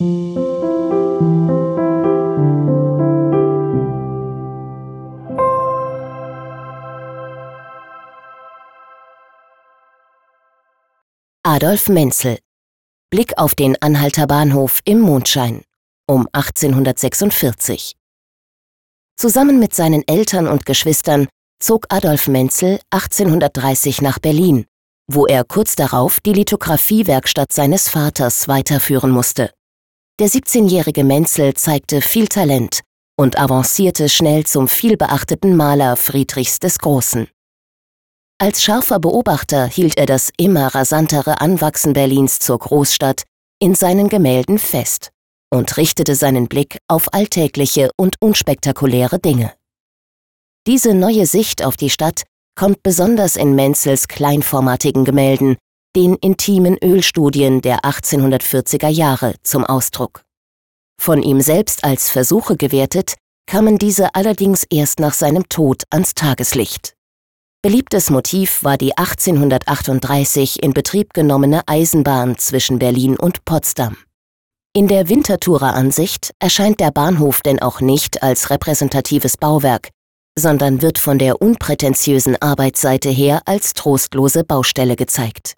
Adolf 0.00 0.06
Menzel 11.88 12.38
Blick 13.10 13.36
auf 13.38 13.56
den 13.56 13.76
Anhalter 13.82 14.28
Bahnhof 14.28 14.82
im 14.84 15.00
Mondschein 15.00 15.62
um 16.06 16.28
1846 16.32 17.96
Zusammen 19.16 19.58
mit 19.58 19.74
seinen 19.74 20.06
Eltern 20.06 20.46
und 20.46 20.64
Geschwistern 20.64 21.26
zog 21.58 21.86
Adolf 21.88 22.28
Menzel 22.28 22.78
1830 22.90 24.00
nach 24.02 24.20
Berlin, 24.20 24.66
wo 25.10 25.26
er 25.26 25.42
kurz 25.42 25.74
darauf 25.74 26.20
die 26.20 26.34
Lithografiewerkstatt 26.34 27.52
seines 27.52 27.88
Vaters 27.88 28.46
weiterführen 28.46 29.10
musste. 29.10 29.50
Der 30.20 30.28
17-jährige 30.28 31.04
Menzel 31.04 31.54
zeigte 31.54 32.00
viel 32.00 32.26
Talent 32.26 32.80
und 33.16 33.38
avancierte 33.38 34.08
schnell 34.08 34.44
zum 34.44 34.66
vielbeachteten 34.66 35.56
Maler 35.56 35.96
Friedrichs 35.96 36.58
des 36.58 36.80
Großen. 36.80 37.28
Als 38.40 38.64
scharfer 38.64 38.98
Beobachter 38.98 39.66
hielt 39.66 39.96
er 39.96 40.06
das 40.06 40.30
immer 40.36 40.74
rasantere 40.74 41.40
Anwachsen 41.40 41.92
Berlins 41.92 42.40
zur 42.40 42.58
Großstadt 42.58 43.22
in 43.60 43.76
seinen 43.76 44.08
Gemälden 44.08 44.58
fest 44.58 45.10
und 45.50 45.76
richtete 45.76 46.16
seinen 46.16 46.48
Blick 46.48 46.78
auf 46.88 47.14
alltägliche 47.14 47.90
und 47.96 48.16
unspektakuläre 48.20 49.20
Dinge. 49.20 49.54
Diese 50.66 50.94
neue 50.94 51.26
Sicht 51.26 51.64
auf 51.64 51.76
die 51.76 51.90
Stadt 51.90 52.24
kommt 52.56 52.82
besonders 52.82 53.36
in 53.36 53.54
Menzels 53.54 54.08
kleinformatigen 54.08 55.04
Gemälden, 55.04 55.58
den 55.98 56.14
intimen 56.14 56.78
Ölstudien 56.80 57.60
der 57.60 57.80
1840er 57.80 58.86
Jahre 58.86 59.34
zum 59.42 59.64
Ausdruck. 59.64 60.22
Von 60.96 61.24
ihm 61.24 61.40
selbst 61.40 61.82
als 61.82 62.08
Versuche 62.08 62.56
gewertet, 62.56 63.14
kamen 63.50 63.78
diese 63.78 64.14
allerdings 64.14 64.64
erst 64.70 65.00
nach 65.00 65.12
seinem 65.12 65.48
Tod 65.48 65.82
ans 65.90 66.14
Tageslicht. 66.14 66.94
Beliebtes 67.62 68.10
Motiv 68.10 68.62
war 68.62 68.78
die 68.78 68.96
1838 68.96 70.62
in 70.62 70.72
Betrieb 70.72 71.14
genommene 71.14 71.62
Eisenbahn 71.66 72.38
zwischen 72.38 72.78
Berlin 72.78 73.16
und 73.16 73.44
Potsdam. 73.44 73.96
In 74.76 74.86
der 74.86 75.08
Winterthurer-Ansicht 75.08 76.30
erscheint 76.38 76.78
der 76.78 76.92
Bahnhof 76.92 77.40
denn 77.40 77.60
auch 77.60 77.80
nicht 77.80 78.22
als 78.22 78.50
repräsentatives 78.50 79.36
Bauwerk, 79.36 79.88
sondern 80.38 80.80
wird 80.80 81.00
von 81.00 81.18
der 81.18 81.42
unprätentiösen 81.42 82.40
Arbeitsseite 82.40 83.08
her 83.08 83.42
als 83.46 83.74
trostlose 83.74 84.44
Baustelle 84.44 84.94
gezeigt. 84.94 85.57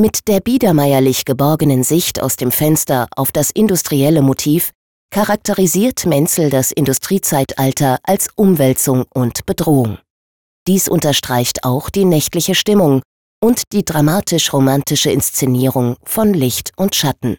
Mit 0.00 0.26
der 0.26 0.40
biedermeierlich 0.40 1.26
geborgenen 1.26 1.84
Sicht 1.84 2.22
aus 2.22 2.36
dem 2.36 2.50
Fenster 2.50 3.08
auf 3.14 3.30
das 3.30 3.50
industrielle 3.50 4.22
Motiv 4.22 4.70
charakterisiert 5.10 6.06
Menzel 6.06 6.48
das 6.48 6.72
Industriezeitalter 6.72 7.98
als 8.02 8.28
Umwälzung 8.34 9.04
und 9.12 9.44
Bedrohung. 9.44 9.98
Dies 10.66 10.88
unterstreicht 10.88 11.64
auch 11.64 11.90
die 11.90 12.06
nächtliche 12.06 12.54
Stimmung 12.54 13.02
und 13.38 13.64
die 13.74 13.84
dramatisch-romantische 13.84 15.10
Inszenierung 15.10 15.96
von 16.04 16.32
Licht 16.32 16.70
und 16.78 16.94
Schatten. 16.94 17.36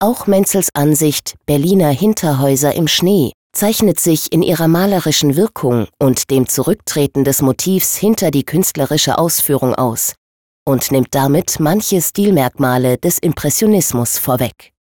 Auch 0.00 0.26
Menzels 0.26 0.70
Ansicht 0.72 1.34
Berliner 1.44 1.90
Hinterhäuser 1.90 2.74
im 2.74 2.88
Schnee 2.88 3.32
zeichnet 3.54 4.00
sich 4.00 4.32
in 4.32 4.42
ihrer 4.42 4.68
malerischen 4.68 5.36
Wirkung 5.36 5.86
und 5.98 6.30
dem 6.30 6.48
Zurücktreten 6.48 7.24
des 7.24 7.42
Motivs 7.42 7.94
hinter 7.94 8.30
die 8.30 8.44
künstlerische 8.44 9.18
Ausführung 9.18 9.74
aus 9.74 10.14
und 10.64 10.90
nimmt 10.92 11.14
damit 11.14 11.58
manche 11.60 12.00
Stilmerkmale 12.00 12.98
des 12.98 13.18
Impressionismus 13.18 14.18
vorweg. 14.18 14.72